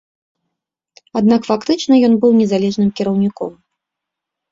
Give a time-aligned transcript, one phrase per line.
[1.19, 3.53] Аднак фактычна ён быў незалежным кіраўніком.